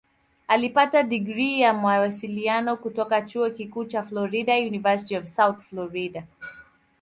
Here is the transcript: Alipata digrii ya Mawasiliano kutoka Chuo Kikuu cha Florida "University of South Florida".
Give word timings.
Alipata 0.47 1.03
digrii 1.03 1.61
ya 1.61 1.73
Mawasiliano 1.73 2.77
kutoka 2.77 3.21
Chuo 3.21 3.49
Kikuu 3.49 3.85
cha 3.85 4.03
Florida 4.03 4.53
"University 4.57 5.17
of 5.17 5.25
South 5.25 5.59
Florida". 5.63 6.27